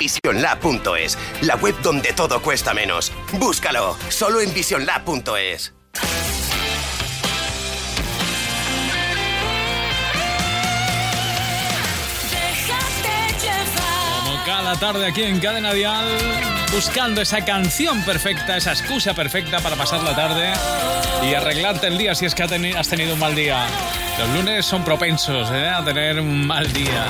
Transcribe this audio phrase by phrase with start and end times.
[0.00, 3.12] Visionlab.es, la web donde todo cuesta menos.
[3.32, 5.74] Búscalo, solo en visionlab.es.
[14.22, 16.06] Como cada tarde aquí en Cadena Dial,
[16.72, 20.52] buscando esa canción perfecta, esa excusa perfecta para pasar la tarde
[21.28, 23.66] y arreglarte el día si es que has tenido un mal día.
[24.16, 25.68] Los lunes son propensos ¿eh?
[25.68, 27.08] a tener un mal día.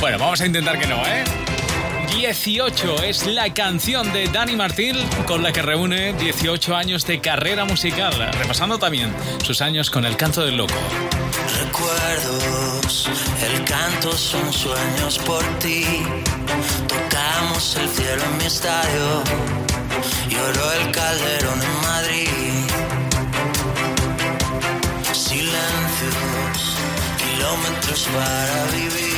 [0.00, 1.24] Bueno, vamos a intentar que no, ¿eh?
[2.14, 7.64] 18 es la canción de Dani Martín con la que reúne 18 años de carrera
[7.64, 9.12] musical, repasando también
[9.44, 10.74] sus años con el canto del loco.
[11.64, 13.08] Recuerdos,
[13.44, 15.84] el canto son sueños por ti.
[16.86, 19.24] Tocamos el cielo en mi estadio,
[20.28, 22.28] lloró el calderón en Madrid.
[25.12, 26.14] Silencios,
[27.18, 29.17] kilómetros para vivir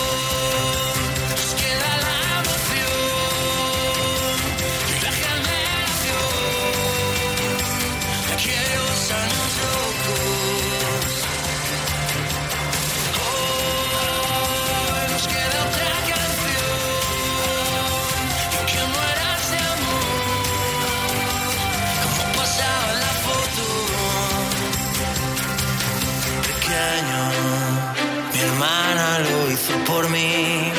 [29.91, 30.71] Por mí.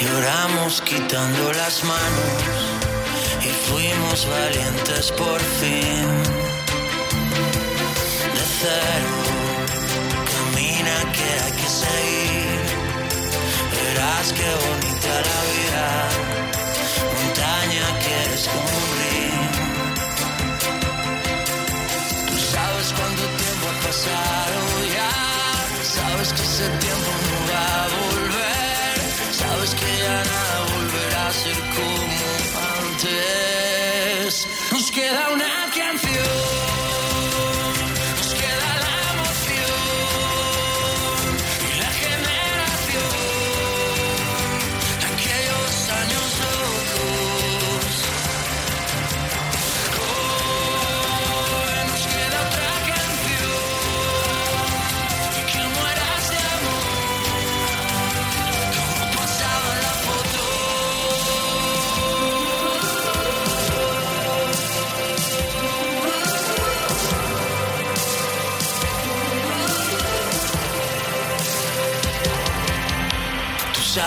[0.00, 2.32] Lloramos quitando las manos
[3.48, 6.06] y fuimos valientes por fin.
[8.36, 9.16] De cero,
[10.32, 12.60] camina que hay que seguir.
[13.74, 15.86] Verás qué bonita la vida,
[17.16, 19.44] montaña que eres cumplir.
[22.28, 24.58] Tú sabes cuánto tiempo ha pasado
[24.98, 25.12] ya,
[25.96, 27.23] sabes que ese tiempo
[29.64, 32.18] Sabes que ya nada volverá a ser como
[32.90, 34.46] antes.
[34.72, 36.63] Nos queda una canción.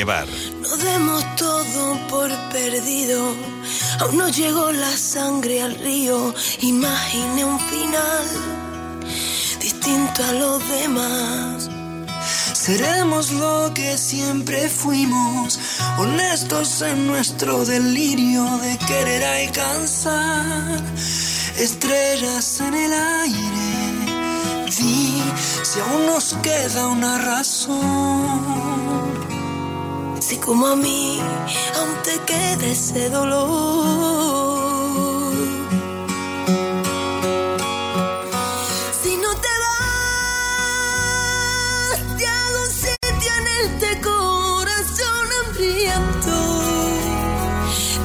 [0.00, 0.26] Llevar.
[0.62, 3.34] No demos todo por perdido.
[4.00, 6.34] Aún no llegó la sangre al río.
[6.60, 8.26] Imagine un final
[9.60, 11.68] distinto a los demás.
[12.54, 15.58] Seremos lo que siempre fuimos,
[15.98, 20.80] honestos en nuestro delirio de querer alcanzar
[21.58, 22.92] estrellas en el
[23.24, 24.64] aire.
[24.76, 25.22] Di
[25.68, 29.19] si aún nos queda una razón
[30.30, 31.18] si como a mí
[31.76, 33.48] aún te queda ese dolor.
[39.02, 39.88] Si no te vas,
[42.16, 46.36] te hago un sitio en este corazón hambriento.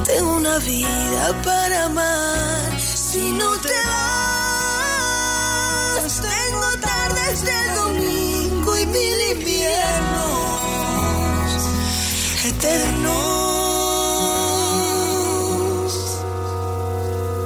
[0.04, 2.80] Tengo una vida para amar.
[2.80, 4.05] Si no te vas.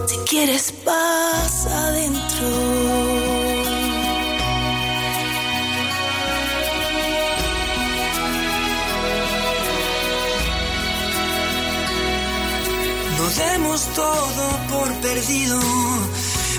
[0.06, 2.90] Si quieres paz adentro.
[13.36, 15.58] demos todo por perdido,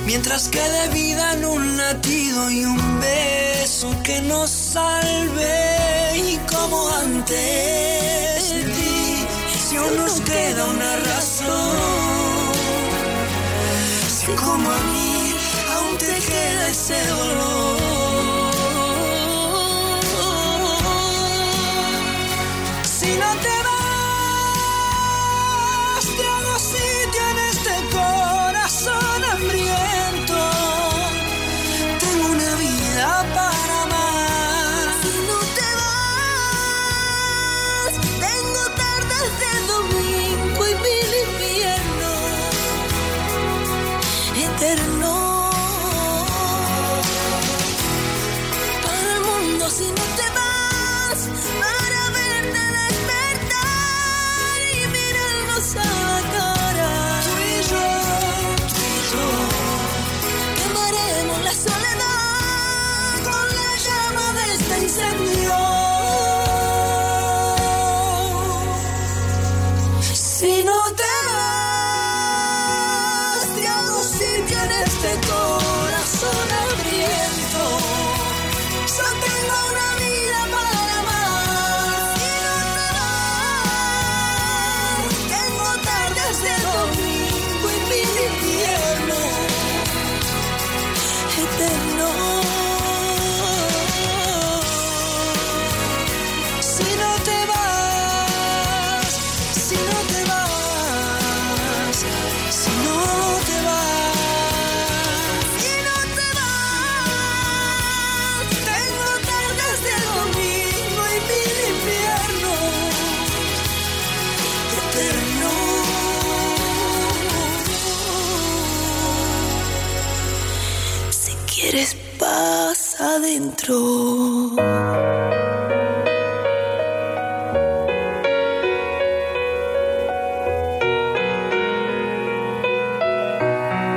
[0.05, 5.51] mientras quede vida en un latido y un beso que nos salve.
[6.15, 8.40] Y como antes
[9.81, 12.53] aún nos queda una razón,
[14.07, 15.33] si como a mí
[15.75, 17.80] aún te queda ese dolor.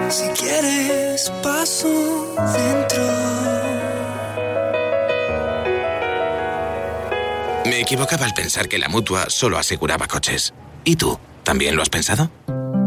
[0.09, 1.89] Si quieres, paso
[2.37, 3.03] dentro.
[7.65, 10.55] Me equivocaba al pensar que la mutua solo aseguraba coches.
[10.85, 11.19] ¿Y tú?
[11.43, 12.31] ¿También lo has pensado?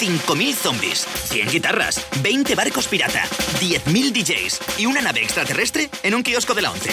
[0.00, 3.22] 5.000 zombies, 100 guitarras, 20 barcos pirata,
[3.60, 6.90] 10.000 DJs y una nave extraterrestre en un kiosco de la 11?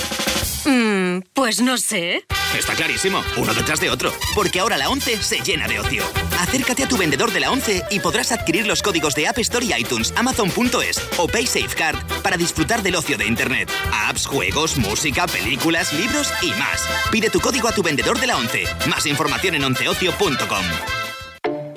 [0.65, 2.25] Mmm, pues no sé.
[2.57, 6.03] Está clarísimo, uno detrás de otro, porque ahora la 11 se llena de ocio.
[6.37, 9.65] Acércate a tu vendedor de la 11 y podrás adquirir los códigos de App Store
[9.65, 13.71] y iTunes, Amazon.es o PaySafeCard para disfrutar del ocio de Internet.
[13.93, 16.85] Apps, juegos, música, películas, libros y más.
[17.09, 18.65] Pide tu código a tu vendedor de la 11.
[18.89, 21.06] Más información en onceocio.com.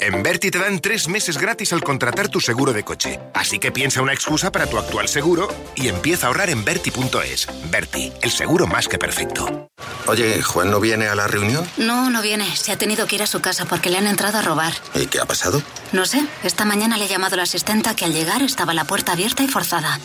[0.02, 3.20] En Berti te dan tres meses gratis al contratar tu seguro de coche.
[3.34, 7.46] Así que piensa una excusa para tu actual seguro y empieza a ahorrar en Berti.es.
[7.70, 9.68] Berti, el seguro más que perfecto.
[10.06, 11.68] Oye, ¿Juan no viene a la reunión?
[11.76, 12.56] No, no viene.
[12.56, 14.72] Se ha tenido que ir a su casa porque le han entrado a robar.
[14.94, 15.62] ¿Y qué ha pasado?
[15.92, 16.24] No sé.
[16.44, 19.42] Esta mañana le he llamado a la asistenta que al llegar estaba la puerta abierta
[19.42, 20.00] y forzada.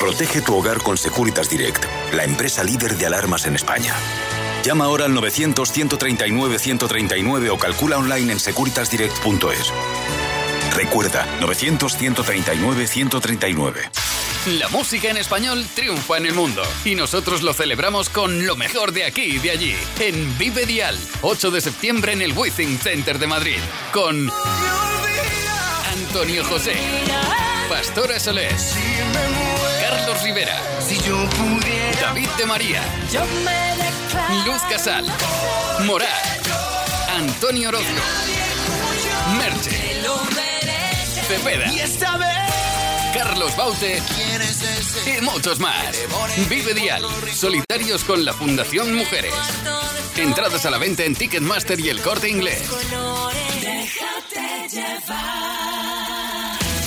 [0.00, 3.94] Protege tu hogar con Securitas Direct, la empresa líder de alarmas en España.
[4.68, 9.72] Llama ahora al 900-139-139 o calcula online en securitasdirect.es.
[10.76, 13.90] Recuerda, 900-139-139.
[14.58, 18.92] La música en español triunfa en el mundo y nosotros lo celebramos con lo mejor
[18.92, 23.18] de aquí y de allí en Vive Dial, 8 de septiembre en el Withing Center
[23.18, 23.60] de Madrid
[23.90, 24.30] con
[25.94, 26.74] Antonio José,
[27.70, 28.74] Pastora Solés,
[29.80, 30.60] Carlos Rivera,
[32.02, 32.82] David de María,
[34.28, 35.06] Luz Casal,
[35.86, 36.08] Morat,
[37.16, 37.86] Antonio Orozco,
[39.38, 40.02] Merche,
[41.26, 41.72] Cepeda,
[43.14, 44.02] Carlos Baute
[45.06, 45.96] y muchos más.
[46.50, 49.32] Vive Dial, solidarios con la Fundación Mujeres.
[50.16, 52.68] Entradas a la venta en Ticketmaster y el corte inglés.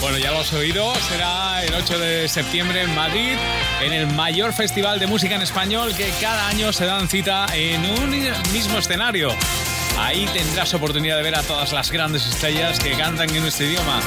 [0.02, 3.38] Bueno, ya lo has oído, será el 8 de septiembre en Madrid,
[3.84, 7.86] en el mayor festival de música en español que cada año se dan cita en
[7.86, 8.10] un
[8.52, 9.30] mismo escenario.
[10.00, 14.02] Ahí tendrás oportunidad de ver a todas las grandes estrellas que cantan en nuestro idioma.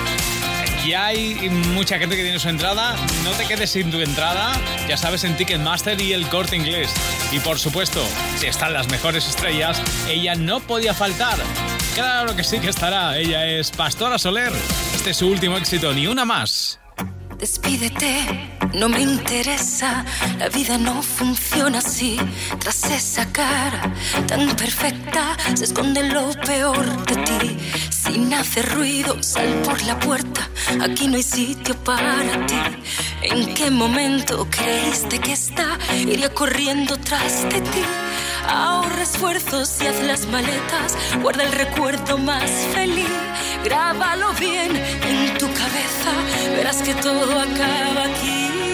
[0.85, 2.97] Y hay mucha gente que tiene su entrada.
[3.23, 4.53] No te quedes sin tu entrada.
[4.89, 6.93] Ya sabes, en Ticketmaster y el corte inglés.
[7.31, 8.05] Y por supuesto,
[8.37, 11.39] si están las mejores estrellas, ella no podía faltar.
[11.95, 13.17] Claro que sí que estará.
[13.17, 14.53] Ella es Pastora Soler.
[15.05, 16.81] Este es su último éxito, ni una más.
[17.37, 20.03] Despídete, no me interesa,
[20.39, 22.17] la vida no funciona así.
[22.59, 23.93] Tras esa cara
[24.27, 27.59] tan perfecta se esconde lo peor de ti.
[27.91, 30.49] Sin hacer ruido, sal por la puerta,
[30.81, 32.63] aquí no hay sitio para ti.
[33.21, 37.83] ¿En qué momento creíste que esta iría corriendo tras de ti?
[38.49, 43.09] Ahorra esfuerzos y haz las maletas, guarda el recuerdo más feliz.
[43.65, 46.13] Grábalo bien en tu cabeza,
[46.57, 48.74] verás que todo acaba aquí.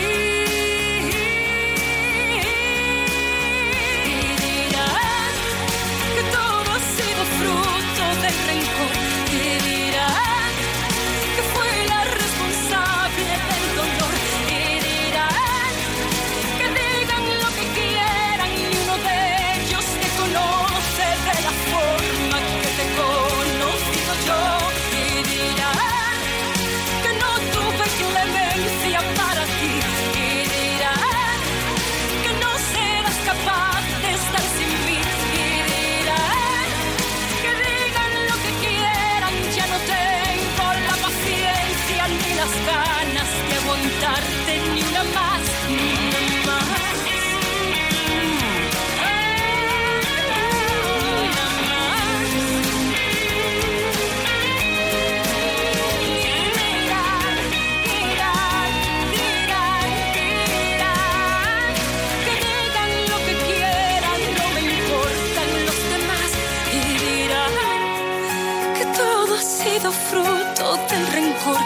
[69.31, 71.57] Todo ha sido fruto del rencor.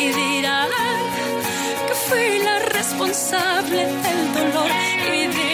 [0.00, 0.68] Y dirán
[1.86, 4.70] que fui la responsable del dolor.
[5.12, 5.53] Y dirán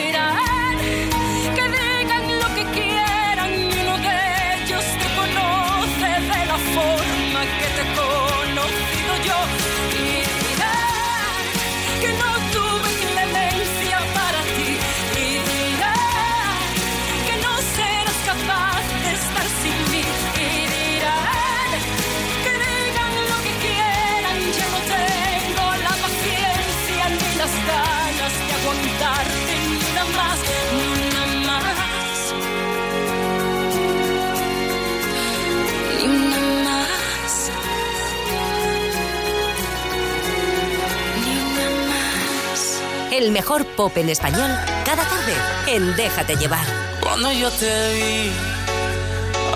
[43.20, 44.50] El mejor pop en español
[44.82, 45.34] cada tarde
[45.66, 46.64] en Déjate llevar.
[47.02, 48.32] Cuando yo te vi,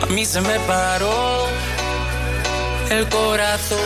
[0.02, 1.46] a mí se me paró
[2.90, 3.78] el corazón,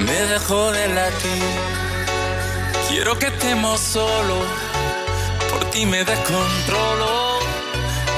[0.00, 1.42] me dejó de latir.
[2.90, 4.44] Quiero que estemos solos,
[5.50, 7.38] por ti me descontrolo.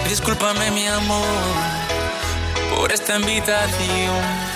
[0.09, 1.25] Discúlpame mi amor
[2.75, 4.52] por esta invitación.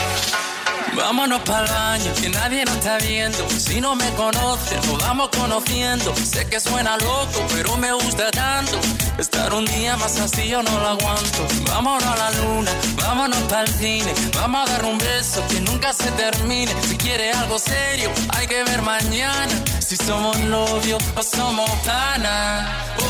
[0.97, 3.39] Vámonos para el baño, que nadie nos está viendo.
[3.51, 6.15] Si no me conoces, nos vamos conociendo.
[6.17, 8.81] Sé que suena loco, pero me gusta tanto.
[9.19, 11.47] Estar un día más así yo no lo aguanto.
[11.69, 14.13] Vámonos a la luna, vámonos para el cine.
[14.35, 16.75] Vamos a dar un beso que nunca se termine.
[16.89, 19.55] Si quiere algo serio, hay que ver mañana.
[19.81, 22.69] Si somos novios o somos pana.
[22.99, 23.05] Oh,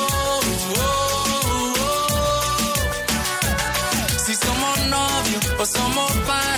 [0.00, 0.40] oh,
[0.76, 1.24] oh.
[4.26, 6.57] Si somos novios o somos pana.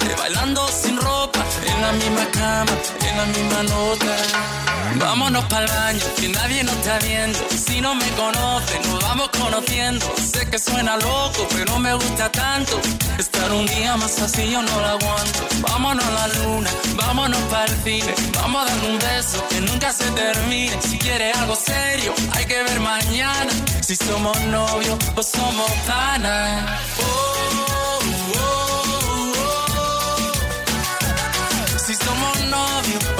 [0.21, 2.73] bailando sin ropa, en la misma cama,
[3.09, 4.15] en la misma nota.
[4.99, 7.39] Vámonos para el baño, que nadie nos está viendo.
[7.65, 10.05] Si no me conoce, nos vamos conociendo.
[10.31, 12.79] Sé que suena loco, pero me gusta tanto.
[13.17, 15.39] Estar un día más así yo no lo aguanto.
[15.61, 18.13] Vámonos a la luna, vámonos para el cine.
[18.35, 20.77] Vamos a dar un beso que nunca se termine.
[20.81, 23.51] Si quieres algo serio, hay que ver mañana.
[23.81, 26.79] Si somos novios o somos panas.
[26.99, 27.30] Oh,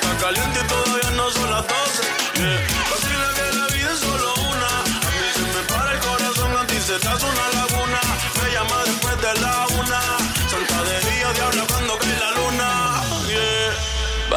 [0.00, 2.25] está caliente y todavía no son las 12.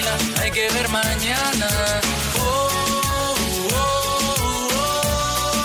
[0.00, 1.68] Tranquila, hay que ver mañana.
[2.38, 2.68] Oh,
[3.02, 5.58] oh, oh.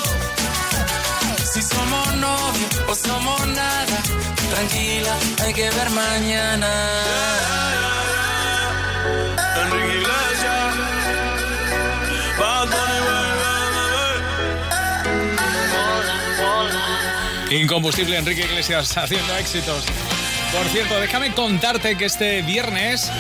[1.54, 4.02] Si somos novios o somos nada.
[4.52, 6.68] Tranquila, hay que ver mañana.
[9.64, 10.76] Enrique Iglesias,
[12.38, 12.68] Bad
[17.48, 19.86] Bunny, Incombustible Enrique Iglesias haciendo éxitos.
[20.52, 23.12] Por cierto, déjame contarte que este viernes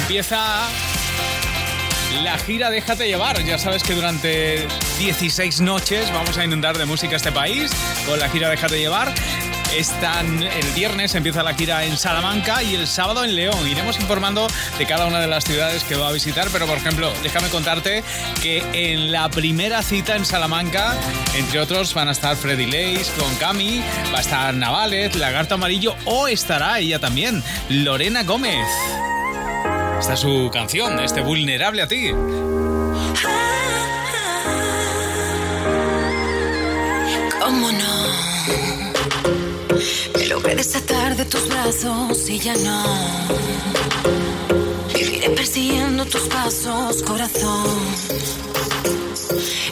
[0.00, 0.68] empieza
[2.22, 3.42] la gira Déjate llevar.
[3.44, 4.66] Ya sabes que durante
[4.98, 7.70] 16 noches vamos a inundar de música este país
[8.06, 9.12] con la gira Déjate llevar.
[9.76, 13.68] Están el viernes empieza la gira en Salamanca y el sábado en León.
[13.68, 17.12] Iremos informando de cada una de las ciudades que va a visitar, pero por ejemplo,
[17.22, 18.02] déjame contarte
[18.42, 20.96] que en la primera cita en Salamanca,
[21.34, 25.94] entre otros, van a estar Freddy Lace con Cami, va a estar Navales, Lagarto Amarillo
[26.06, 28.66] o estará ella también, Lorena Gómez.
[30.00, 32.12] Esta es su canción, este vulnerable a ti.
[40.48, 42.84] Logré desatar de tus brazos y ya no.
[44.94, 47.66] Viviré persiguiendo tus pasos, corazón.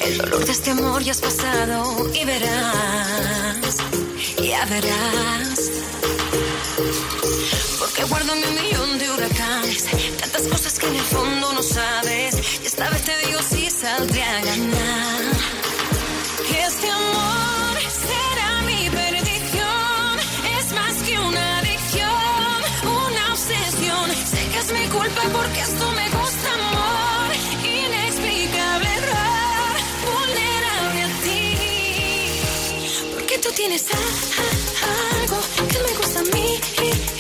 [0.03, 3.77] El dolor de este amor ya has pasado y verás,
[4.43, 5.61] ya verás.
[7.79, 9.85] Porque guardo mi millón de huracanes,
[10.21, 12.35] tantas cosas que en el fondo no sabes.
[12.63, 15.16] Y esta vez te digo si saldré a ganar.
[33.69, 37.16] Tienes algo que me gusta a mí.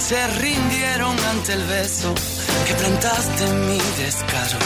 [0.00, 2.12] se rindieron ante el beso
[2.66, 4.58] que plantaste en mi descaro.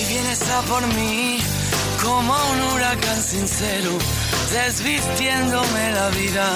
[0.00, 1.38] Y vienes a por mí
[2.02, 3.92] como un huracán sincero,
[4.50, 6.48] desvistiéndome la vida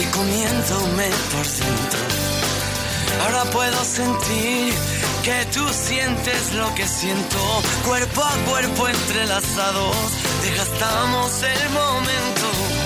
[0.00, 2.00] y comiéndome por dentro.
[3.22, 4.74] Ahora puedo sentir
[5.22, 7.38] que tú sientes lo que siento,
[7.84, 9.96] cuerpo a cuerpo entrelazados,
[10.42, 12.79] desgastamos el momento.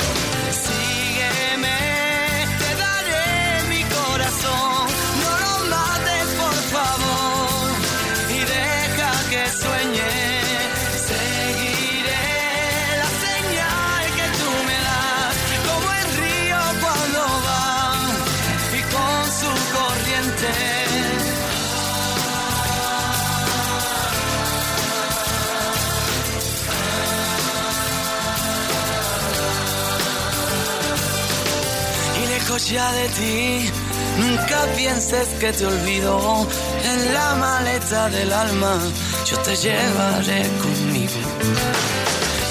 [32.59, 33.71] ya de ti.
[34.19, 36.47] Nunca pienses que te olvido.
[36.85, 38.79] En la maleta del alma
[39.25, 41.21] yo te llevaré conmigo.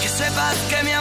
[0.02, 0.93] Que sepas que mi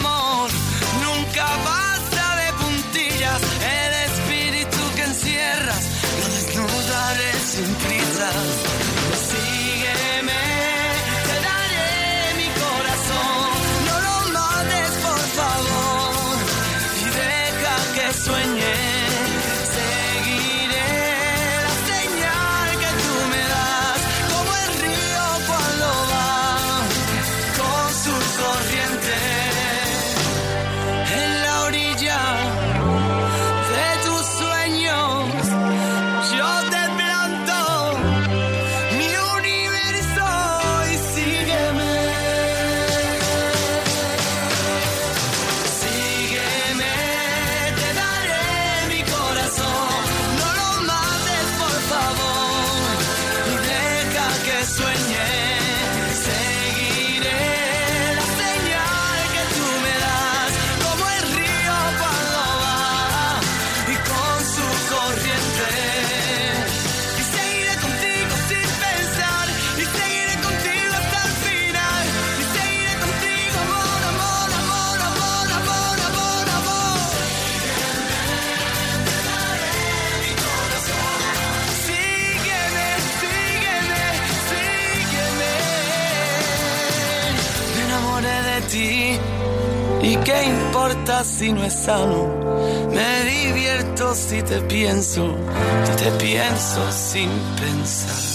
[91.24, 92.88] si no es sano.
[92.92, 95.36] Me divierto si te pienso,
[95.84, 97.30] si te pienso sin
[97.60, 98.32] pensar.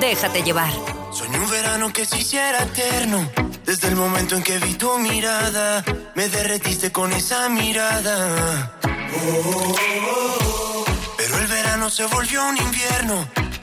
[0.00, 0.72] Déjate llevar.
[1.12, 3.30] Soñé un verano que se hiciera eterno.
[3.64, 8.78] Desde el momento en que vi tu mirada, me derretiste con esa mirada.
[8.82, 10.38] Oh, oh, oh,
[10.80, 10.84] oh.
[11.16, 13.39] Pero el verano se volvió un invierno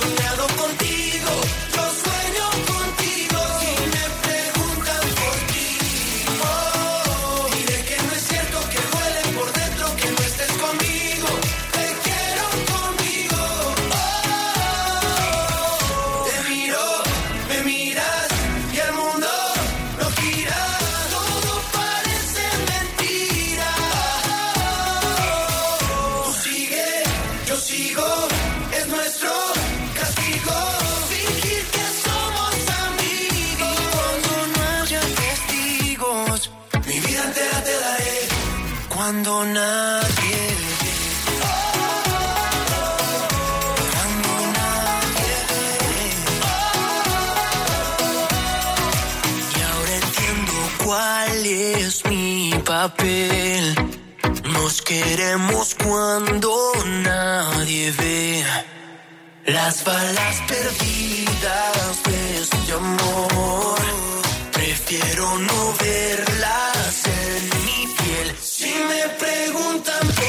[0.00, 0.89] soñado contigo.
[39.10, 40.40] Cuando nadie
[40.80, 40.94] ve.
[43.90, 45.64] Cuando nadie ve.
[49.56, 50.52] Y ahora entiendo
[50.84, 53.74] cuál es mi papel.
[54.44, 56.54] Nos queremos cuando
[57.02, 58.44] nadie ve.
[59.46, 63.80] Las balas perdidas de este amor.
[64.52, 68.36] Prefiero no verlas en mi piel.
[68.70, 70.19] Me preguntan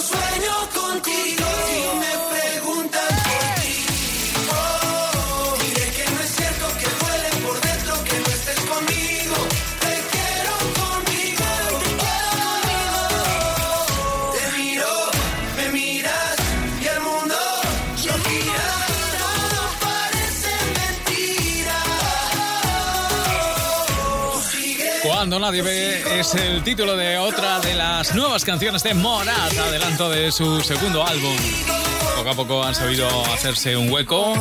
[0.00, 2.27] sueño contigo.
[25.48, 30.30] Nadie ve es el título de otra de las nuevas canciones de Morat, adelanto de
[30.30, 31.34] su segundo álbum.
[32.16, 34.34] Poco a poco han sabido hacerse un hueco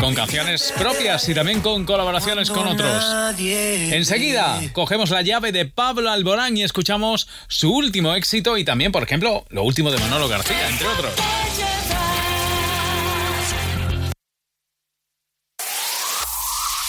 [0.00, 3.04] con canciones propias y también con colaboraciones con otros.
[3.38, 9.02] Enseguida cogemos la llave de Pablo Alborán y escuchamos su último éxito y también, por
[9.02, 11.12] ejemplo, lo último de Manolo García, entre otros.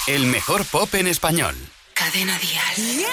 [0.07, 1.57] El mejor pop en español.
[1.95, 3.05] Cadena Dial.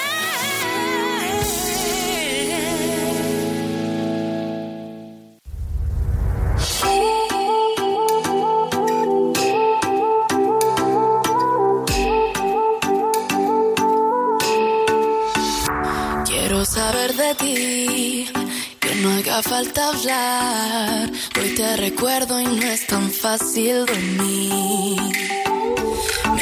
[16.27, 18.33] Quiero saber de ti,
[18.81, 21.11] que no haga falta hablar.
[21.40, 25.23] Hoy te recuerdo y no es tan fácil dormir.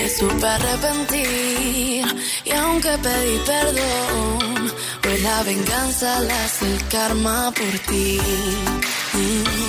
[0.00, 2.06] Me supe arrepentir
[2.46, 4.72] y aunque pedí perdón,
[5.04, 8.18] hoy la venganza la hace el karma por ti.
[9.12, 9.60] Hoy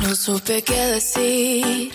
[0.00, 1.90] Nos supe qué decir,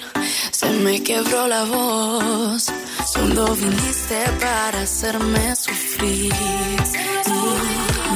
[0.52, 2.72] se me quebró la voz.
[3.13, 6.34] Solo viniste para hacerme sufrir.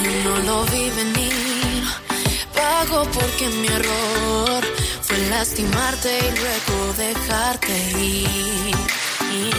[0.04, 1.84] Y no lo vi venir,
[2.56, 4.64] pago porque mi error
[5.02, 9.03] fue lastimarte y luego dejarte ir.
[9.34, 9.50] Ay,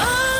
[0.00, 0.35] ay,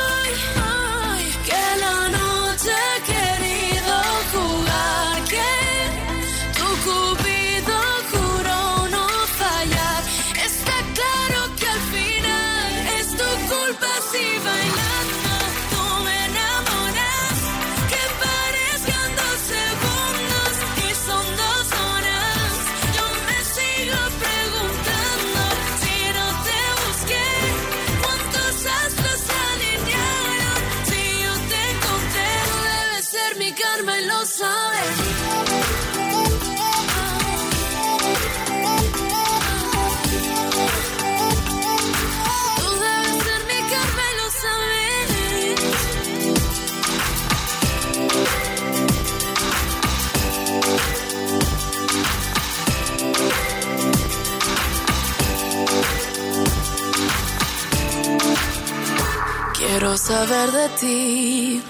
[59.97, 61.63] Saber de ti,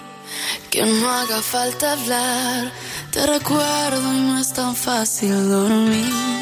[0.69, 2.73] que no haga falta hablar.
[3.12, 6.36] Te recuerdo y no es tan fácil dormir.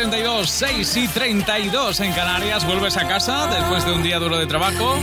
[0.00, 2.64] 32, 6 y 32 en Canarias.
[2.64, 4.98] ¿Vuelves a casa después de un día duro de trabajo?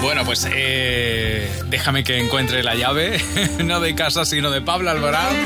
[0.00, 3.20] Bueno, pues eh, déjame que encuentre la llave,
[3.62, 5.36] no de casa, sino de Pablo Alborán.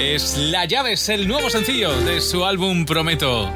[0.00, 3.52] Es La llave, es el nuevo sencillo de su álbum Prometo.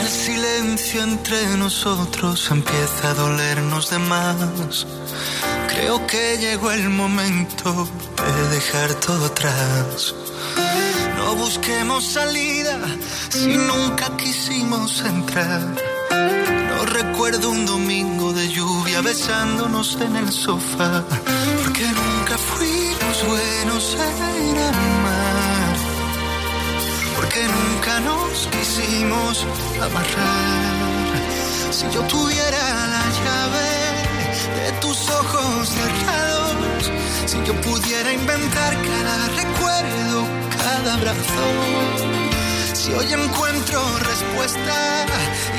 [0.00, 4.86] El silencio entre nosotros empieza a dolernos de más.
[5.80, 7.88] Creo que llegó el momento
[8.34, 10.14] de dejar todo atrás.
[11.16, 12.78] No busquemos salida
[13.30, 15.62] si nunca quisimos entrar.
[16.70, 21.02] No recuerdo un domingo de lluvia besándonos en el sofá.
[21.62, 25.76] Porque nunca fuimos buenos en amar.
[27.16, 29.46] Porque nunca nos quisimos
[29.80, 31.72] amarrar.
[31.72, 33.89] Si yo tuviera la llave
[34.80, 36.90] tus ojos cerrados,
[37.26, 40.24] si yo pudiera inventar cada recuerdo,
[40.56, 41.44] cada abrazo.
[42.72, 45.06] Si hoy encuentro respuesta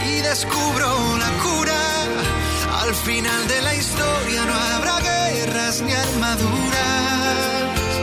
[0.07, 1.81] y descubro la cura,
[2.81, 6.49] al final de la historia no habrá guerras ni armaduras,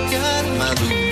[0.09, 1.08] ni armaduras.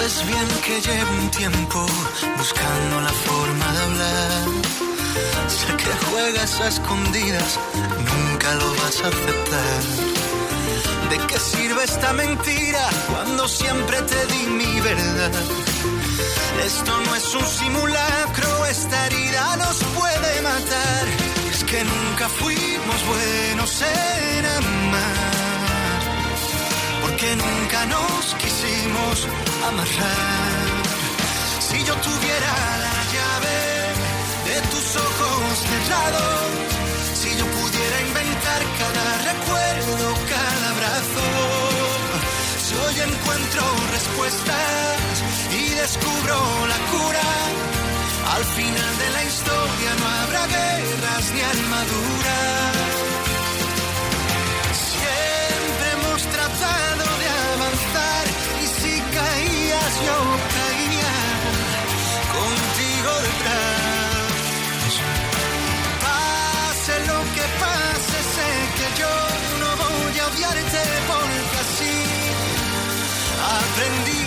[0.00, 1.86] Sabes bien que llevo un tiempo
[2.38, 4.48] buscando la forma de hablar.
[5.46, 7.58] Sé que juegas a escondidas,
[8.08, 9.82] nunca lo vas a aceptar.
[11.10, 15.32] ¿De qué sirve esta mentira cuando siempre te di mi verdad?
[16.64, 21.04] Esto no es un simulacro, esta herida nos puede matar.
[21.52, 25.40] Es que nunca fuimos buenos en amar
[27.02, 28.59] porque nunca nos quisimos
[29.68, 30.66] amarrar.
[31.60, 32.52] Si yo tuviera
[32.86, 33.58] la llave
[34.48, 36.40] de tus ojos cerrados,
[37.14, 41.26] si yo pudiera inventar cada recuerdo, cada abrazo,
[42.64, 43.62] si hoy encuentro
[43.92, 45.12] respuestas
[45.52, 46.36] y descubro
[46.72, 47.28] la cura,
[48.36, 52.99] al final de la historia no habrá guerras ni armaduras.
[60.06, 60.16] Yo
[60.56, 61.12] caía
[62.36, 64.92] contigo detrás.
[66.04, 69.12] Pase lo que pase, sé que yo
[69.62, 71.96] no voy a odiarte porque así
[73.58, 74.19] aprendí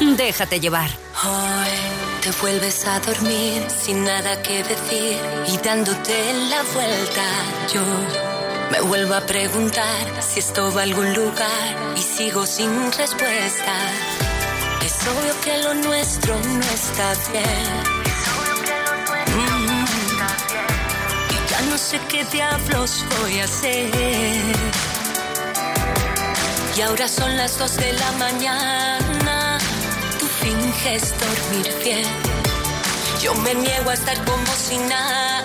[0.00, 0.88] Déjate llevar.
[1.24, 5.18] Hoy te vuelves a dormir sin nada que decir
[5.48, 7.24] y dándote la vuelta.
[7.72, 7.80] Yo
[8.70, 13.74] me vuelvo a preguntar si esto va a algún lugar y sigo sin respuesta.
[14.86, 17.98] Es obvio que lo nuestro no está bien.
[21.30, 23.90] Y ya no sé qué diablos voy a hacer.
[26.76, 29.07] Y ahora son las dos de la mañana.
[30.78, 32.06] Finges dormir bien.
[33.20, 35.37] Yo me niego a estar como si nada.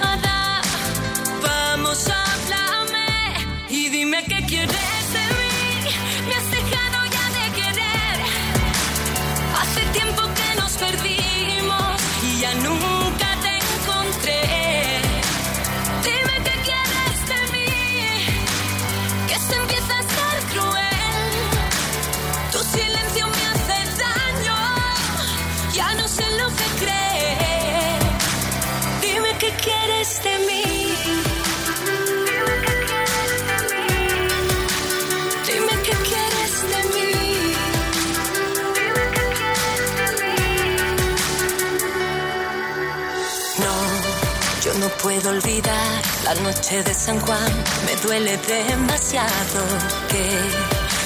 [45.13, 47.53] Puedo olvidar la noche de San Juan.
[47.85, 49.61] Me duele demasiado
[50.09, 50.25] que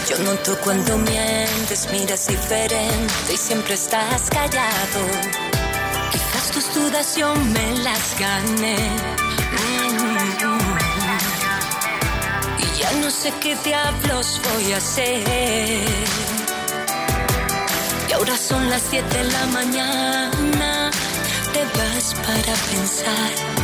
[0.09, 5.01] yo noto cuando mientes, miras diferente y siempre estás callado.
[6.11, 8.77] Quizás tus dudas yo me las gané.
[9.51, 10.57] Mm.
[12.59, 15.83] Y ya no sé qué diablos voy a hacer.
[18.07, 20.91] Y ahora son las 7 de la mañana.
[21.53, 23.56] Te vas para pensar.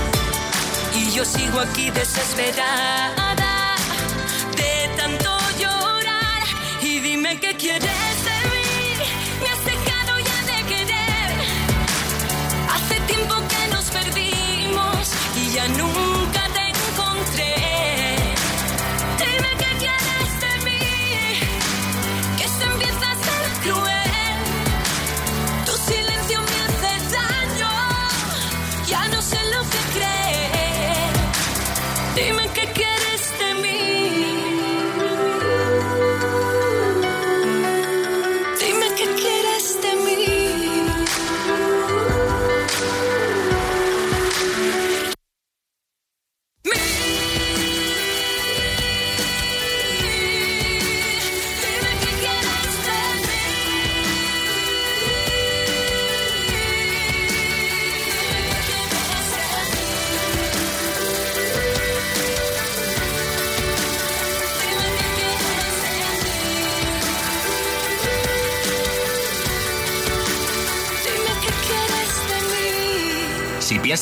[1.14, 3.76] Yo sigo aquí desesperada
[4.58, 5.33] de tanto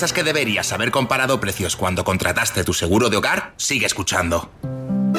[0.01, 4.49] piensas que deberías haber comparado precios cuando contrataste tu seguro de hogar, sigue escuchando.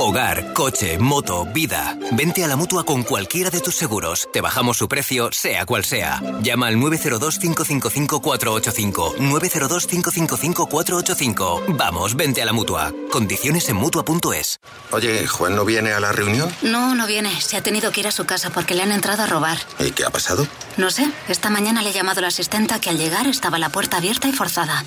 [0.04, 1.96] Hogar, coche, moto, vida.
[2.10, 4.28] Vente a la mutua con cualquiera de tus seguros.
[4.32, 6.20] Te bajamos su precio, sea cual sea.
[6.42, 9.18] Llama al 902-555-485.
[9.18, 11.76] 902-555-485.
[11.76, 12.92] Vamos, vente a la mutua.
[13.12, 14.58] Condiciones en mutua.es.
[14.90, 16.52] Oye, ¿Juan no viene a la reunión?
[16.62, 17.40] No, no viene.
[17.40, 19.58] Se ha tenido que ir a su casa porque le han entrado a robar.
[19.78, 20.48] ¿Y qué ha pasado?
[20.78, 21.08] No sé.
[21.28, 24.26] Esta mañana le he llamado a la asistenta que al llegar estaba la puerta abierta
[24.26, 24.84] y forzada.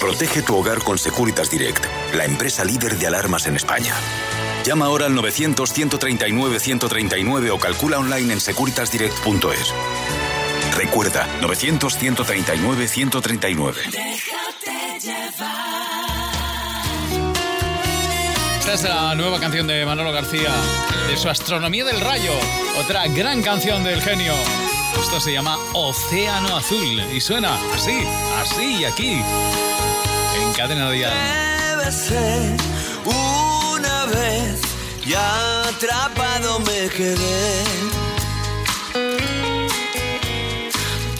[0.00, 1.84] Protege tu hogar con Securitas Direct,
[2.14, 3.96] la empresa líder de alarmas en España.
[4.64, 9.74] Llama ahora al 900-139-139 o calcula online en securitasdirect.es.
[10.76, 13.74] Recuerda, 900-139-139.
[18.58, 20.52] Esta es la nueva canción de Manolo García,
[21.08, 22.32] de su Astronomía del Rayo,
[22.80, 24.34] otra gran canción del genio.
[25.00, 27.96] Esto se llama Océano Azul y suena así,
[28.36, 31.12] así y aquí, en cadena dial.
[35.06, 37.64] Y atrapado me quedé.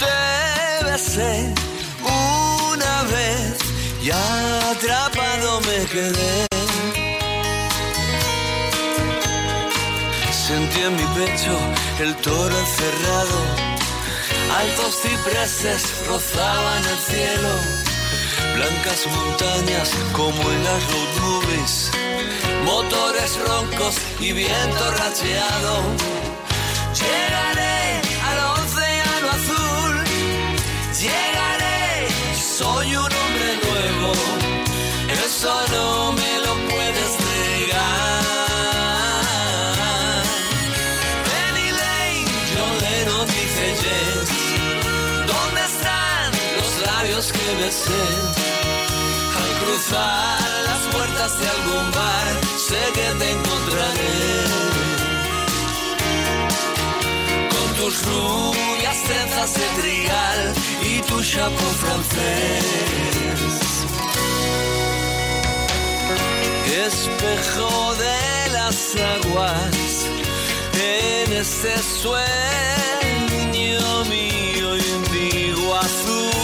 [0.03, 1.55] Te besé
[2.03, 3.57] una vez
[4.03, 6.47] y atrapado me quedé.
[10.47, 11.57] Sentí en mi pecho
[12.01, 13.39] el toro encerrado.
[14.59, 17.53] Altos cipreses rozaban el cielo.
[18.55, 21.91] Blancas montañas como en las road movies
[22.67, 25.75] motores roncos y viento racheado.
[27.01, 29.95] Llegaré al océano azul,
[31.01, 32.09] llegaré,
[32.59, 34.13] soy un hombre nuevo,
[35.27, 38.25] eso no me lo puedes negar.
[41.29, 44.29] Penny Lane, John Lennon dice yes,
[45.33, 48.05] ¿dónde están los labios que besé
[49.39, 50.56] al cruzar?
[51.27, 54.17] Puertas de algún bar, sé que te encontraré.
[57.51, 62.65] Con tus rubias trenzas de trigal y tu chapo francés.
[66.87, 70.07] Espejo de las aguas
[70.75, 71.73] en este
[72.03, 72.25] sueño
[74.05, 76.36] mío indigo azul.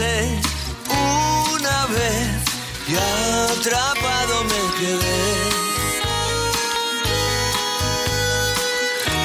[0.00, 2.42] Una vez,
[2.88, 5.22] ya atrapado me quedé.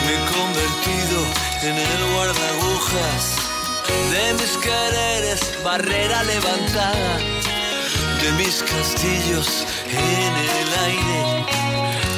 [0.03, 1.19] Me he convertido
[1.63, 3.23] en el guardagujas
[4.11, 7.17] de mis quereres, barrera levantada
[8.21, 11.45] de mis castillos en el aire,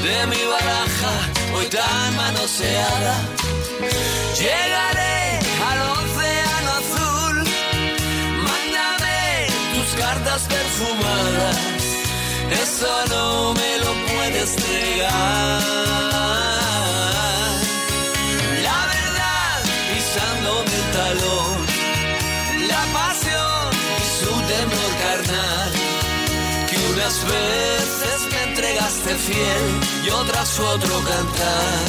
[0.02, 1.14] de mi baraja
[1.56, 3.16] hoy tan manoseada.
[4.40, 5.40] Llegaré
[5.70, 5.99] al océano
[10.00, 11.58] cartas perfumadas,
[12.64, 15.62] eso no me lo puedes negar.
[18.68, 19.58] La verdad
[19.92, 21.58] pisándome el talón,
[22.74, 23.70] la pasión
[24.00, 25.72] y su temor carnal
[26.70, 29.66] que unas veces me entregaste fiel
[30.06, 31.86] y otras otro cantar.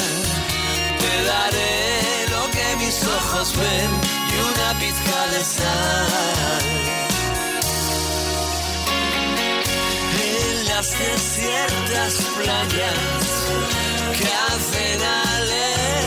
[1.02, 3.90] Te daré lo que mis ojos ven
[4.30, 6.99] y una pizca de sal.
[10.80, 13.28] Las desiertas playas
[14.16, 16.04] que hacen alegre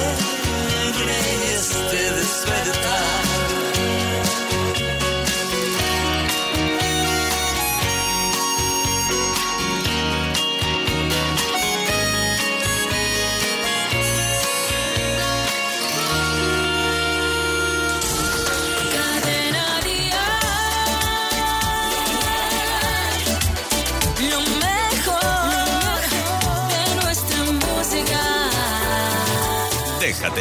[1.53, 3.22] este despertar.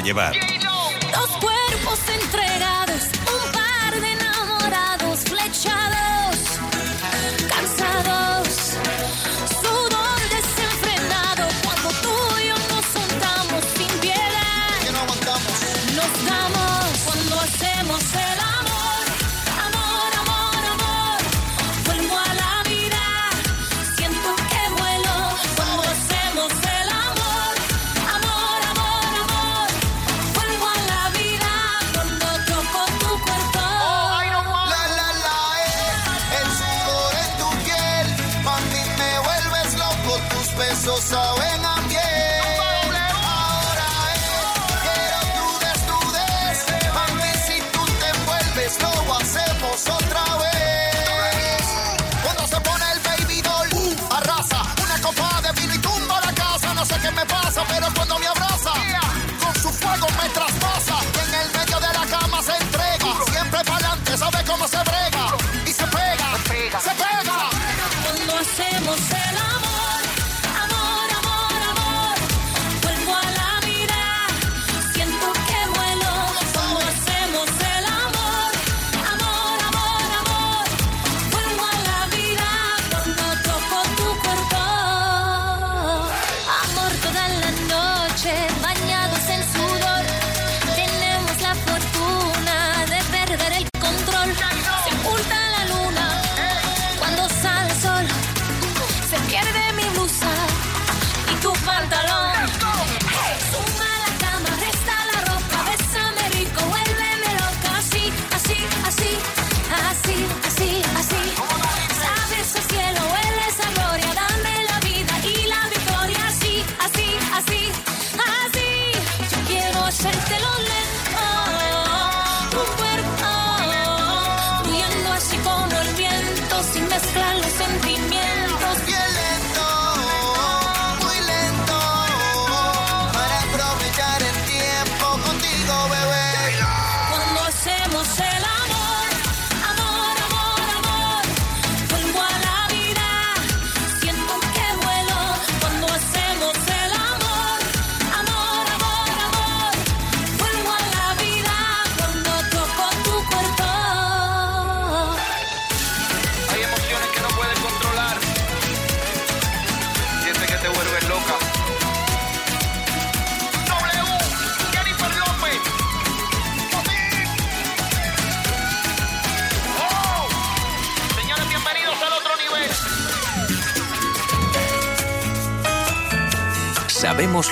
[0.03, 0.35] Llevar.
[1.13, 1.99] Dos cuerpos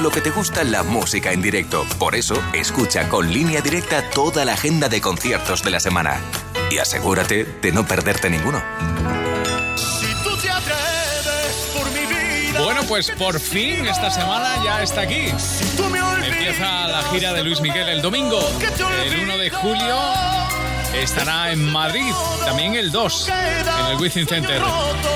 [0.00, 1.86] sabemos lo que te gusta la música en directo.
[1.98, 6.20] Por eso, escucha con línea directa toda la agenda de conciertos de la semana.
[6.70, 8.62] Y asegúrate de no perderte ninguno.
[12.62, 15.32] Bueno, pues por fin esta semana ya está aquí.
[16.24, 18.40] Empieza la gira de Luis Miguel el domingo,
[19.04, 20.39] el 1 de julio.
[20.94, 22.12] Estará en Madrid,
[22.44, 24.60] también el 2, en el Wizzing Center.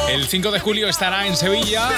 [0.09, 1.91] El 5 de julio estará en Sevilla,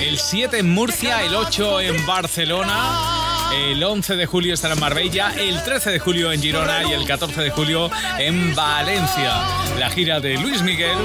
[0.00, 3.48] el 7 en Murcia, el 8 en Barcelona.
[3.54, 7.06] El 11 de julio estará en Marbella, el 13 de julio en Girona y el
[7.06, 9.42] 14 de julio en Valencia.
[9.78, 10.96] La gira de Luis Miguel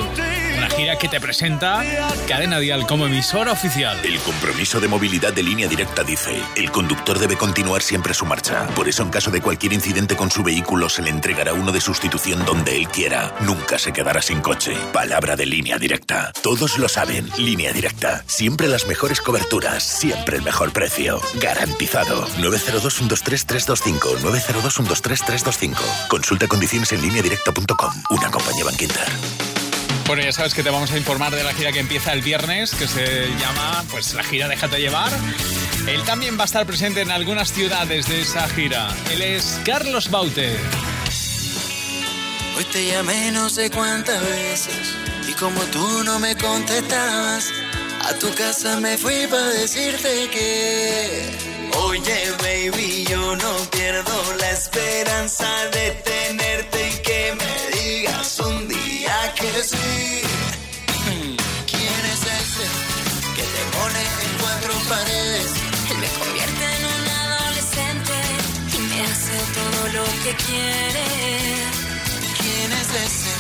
[0.58, 1.84] una gira que te presenta
[2.28, 3.98] Cadena Dial como emisora oficial.
[4.04, 8.66] El compromiso de movilidad de línea directa dice, el conductor debe continuar siempre su marcha.
[8.76, 11.82] Por eso en caso de cualquier incidente con su vehículo se le entregará uno de
[11.82, 13.36] sustitución donde él quiera.
[13.42, 14.76] Nunca se quedará sin coche.
[14.94, 16.32] Palabra de línea directa.
[16.42, 18.24] Todos lo saben, línea directa.
[18.28, 21.22] Siempre las mejores coberturas, siempre el mejor precio.
[21.40, 22.28] Garantizado.
[22.40, 24.18] 902-123-325.
[24.20, 26.08] 902-123-325.
[26.08, 27.94] Consulta condiciones en línea directa.com.
[28.10, 29.57] Una compañía Banquinter.
[30.08, 32.74] Bueno, ya sabes que te vamos a informar de la gira que empieza el viernes,
[32.74, 35.12] que se llama pues la gira Déjate llevar.
[35.86, 38.88] Él también va a estar presente en algunas ciudades de esa gira.
[39.12, 40.56] Él es Carlos Baute.
[42.58, 44.96] Hoy te llamé no sé cuántas veces
[45.28, 47.52] y como tú no me contestabas,
[48.08, 55.48] a tu casa me fui para decirte que, oye baby, yo no pierdo la esperanza
[55.72, 60.22] de tenerte y que me digas un día que sí.
[61.72, 62.68] ¿Quién es ese
[63.36, 65.52] que te pone en cuatro paredes?
[65.92, 68.16] Él me convierte en un adolescente
[68.74, 71.06] y me hace todo lo que quiere.
[72.40, 73.34] ¿Quién es ese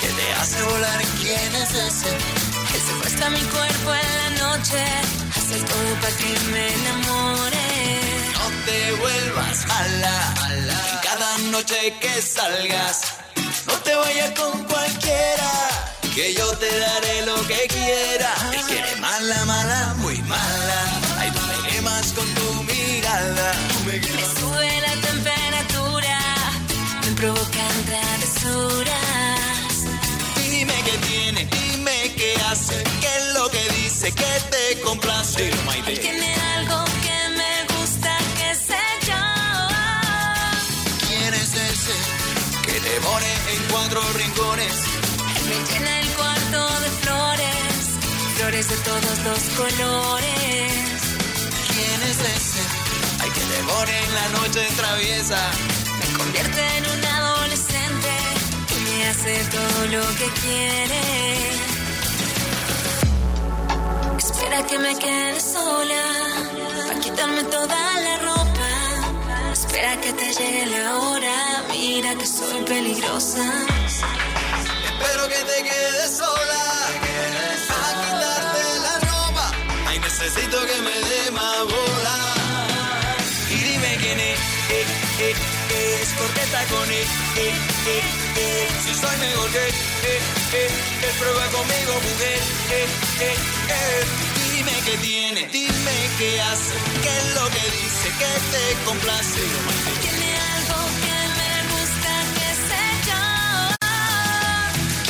[0.00, 1.02] que te hace volar?
[1.20, 2.43] ¿Quién es ese?
[2.80, 4.82] Secuestra mi cuerpo en la noche,
[5.36, 7.66] hace todo para que me enamore.
[8.34, 11.00] No te vuelvas mala, mala.
[11.02, 13.14] Cada noche que salgas,
[13.66, 15.50] no te vayas con cualquiera.
[16.14, 18.34] Que yo te daré lo que quiera.
[18.50, 20.80] Te quiere mala, mala, muy mala.
[21.18, 23.52] Ay, tú me quemas con tu mirada.
[23.72, 26.18] Tú me Me sube la temperatura,
[27.02, 28.73] me provocan travesuras.
[34.74, 35.48] Te complace.
[35.86, 39.22] Él tiene algo que me gusta, que sé yo.
[41.06, 41.96] ¿Quién es ese
[42.66, 44.74] que te pone en cuatro rincones?
[45.48, 47.76] Me llena el cuarto de flores,
[48.36, 50.72] flores de todos los colores.
[51.72, 52.62] ¿Quién es ese?
[53.20, 55.50] Ay, que te pone en la noche traviesa.
[56.00, 58.12] Me convierte en un adolescente
[58.76, 61.73] y me hace todo lo que quiere.
[64.44, 66.02] Espera que me quede sola,
[66.86, 68.70] para quitarme toda la ropa.
[69.54, 73.42] Espera que te llegue la hora, mira que soy peligrosa.
[73.88, 76.62] Espero que te quedes sola.
[77.70, 79.50] Para quitarte la ropa.
[79.88, 82.16] Ay, necesito que me dé más bola.
[83.50, 84.38] Y dime quién es.
[84.68, 84.86] Eh,
[85.20, 85.34] eh,
[85.70, 87.08] eh, es corteta con él.
[87.36, 87.54] Eh,
[87.86, 88.02] eh,
[88.36, 88.68] eh.
[88.84, 89.74] Si soy mejor que él.
[90.04, 90.20] Eh,
[90.52, 92.40] eh, prueba conmigo, mujer.
[92.70, 92.86] Eh,
[93.20, 93.36] eh,
[93.70, 94.33] eh.
[94.84, 99.40] Qué tiene, dime qué hace, qué es lo que dice, que te complace.
[100.02, 103.24] Tiene algo que me gusta, que sé yo.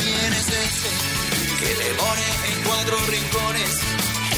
[0.01, 0.91] ¿Quién es ese
[1.59, 3.73] que le pone en cuatro rincones?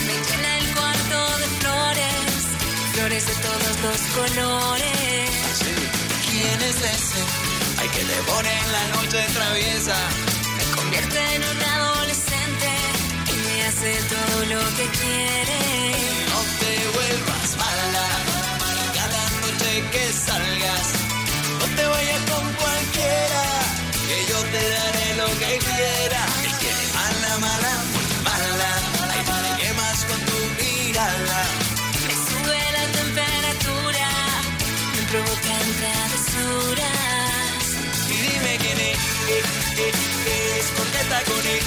[0.08, 2.34] Me llena el cuarto de flores,
[2.94, 5.30] flores de todos los colores.
[6.32, 7.22] ¿Quién es ese?
[7.80, 9.96] Ay, que le pone en la noche traviesa.
[10.58, 12.07] Me convierte en un adolescente y me
[13.78, 15.60] hace todo lo que quiere.
[16.34, 18.08] No te vuelvas mala.
[18.98, 20.88] Cada noche que salgas,
[21.60, 23.44] no te vayas con cualquiera.
[24.08, 26.22] Que yo te daré lo que quiera.
[26.98, 28.72] Mala, mala, muy mala.
[29.28, 31.40] Tú me quemas con tu mirada.
[32.08, 34.10] Me sube la temperatura,
[34.94, 36.86] me provocan travesuras.
[38.10, 38.98] Y dime quién es,
[39.30, 39.42] eh,
[39.78, 41.67] eh, es porque está con él.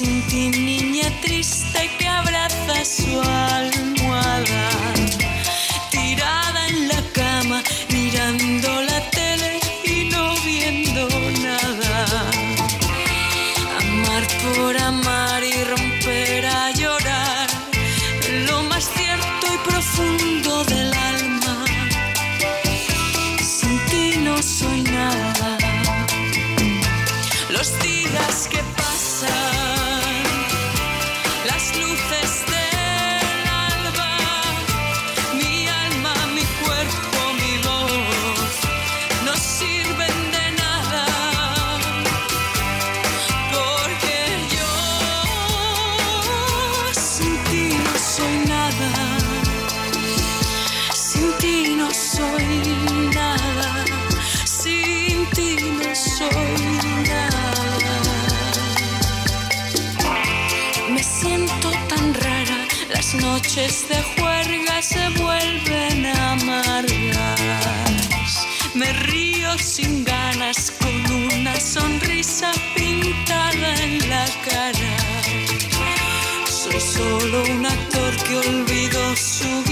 [0.00, 0.69] sintiendo
[63.50, 67.56] noches de juerga se vuelven amargas.
[68.74, 74.96] Me río sin ganas con una sonrisa pintada en la cara.
[76.46, 79.69] Soy solo un actor que olvidó su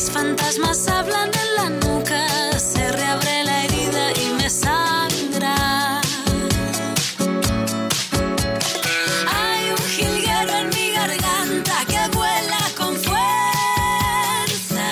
[0.00, 2.26] Las fantasmas hablan en la nuca,
[2.58, 6.00] se reabre la herida y me sangra.
[9.28, 14.88] Hay un jilguero en mi garganta que vuela con fuerza.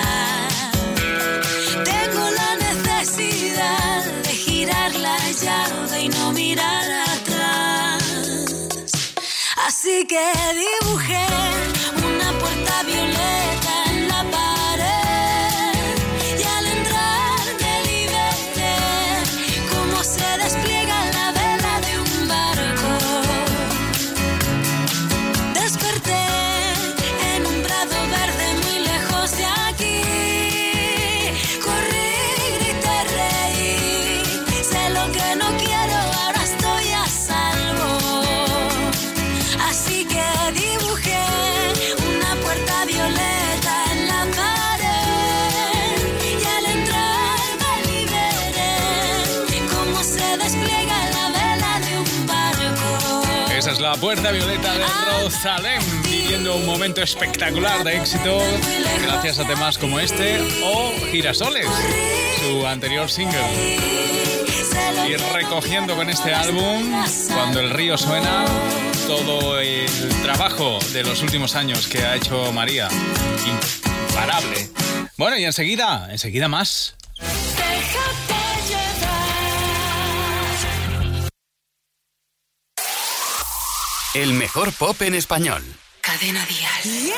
[1.83, 8.03] Tengo la necesidad de girar la llave y no mirar atrás.
[9.65, 11.28] Así que dibujé.
[53.89, 54.83] La puerta violeta de
[55.23, 58.39] Rosalén, viviendo un momento espectacular de éxito
[59.01, 61.65] gracias a temas como este o Girasoles,
[62.39, 63.39] su anterior single.
[65.07, 68.45] Y recogiendo con este álbum, cuando el río suena,
[69.07, 69.89] todo el
[70.21, 72.89] trabajo de los últimos años que ha hecho María.
[74.07, 74.69] Imparable.
[75.17, 76.93] Bueno, y enseguida, enseguida más.
[84.21, 85.63] El mejor pop en español.
[86.01, 87.13] Cadena Dial.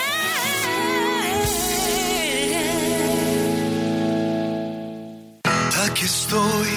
[5.86, 6.70] Aquí estoy,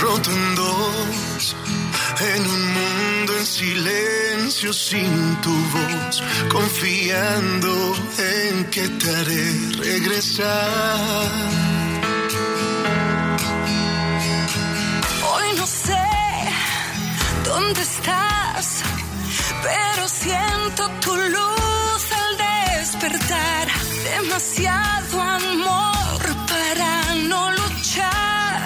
[0.00, 1.56] roto en dos,
[2.20, 11.30] en un mundo en silencio sin tu voz, confiando en que te haré regresar.
[15.34, 16.02] Hoy no sé
[17.44, 18.82] dónde estás,
[19.62, 23.68] pero siento tu luz al despertar.
[24.16, 28.62] Demasiado amor para no luchar.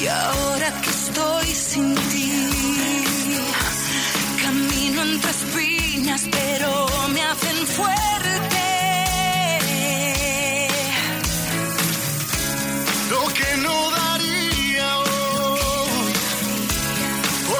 [0.00, 2.32] Y ahora que estoy sin ti,
[4.42, 6.70] camino entre espinas, pero
[7.12, 8.57] me hacen fuerte.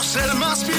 [0.09, 0.78] Por ser más virtuoso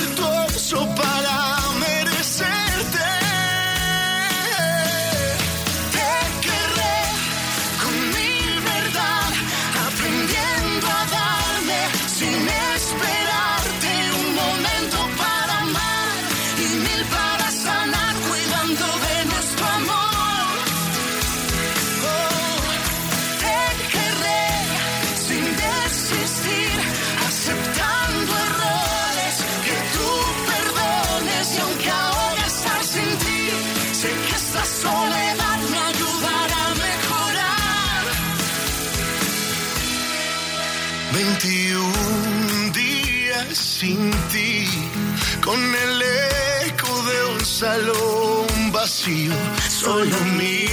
[47.60, 49.34] salón vacío,
[49.68, 50.70] solo mil.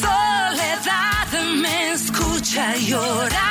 [0.00, 1.30] Soledad
[1.62, 3.45] me escucha llorar.